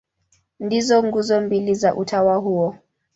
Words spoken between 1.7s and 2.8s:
za utawa huo.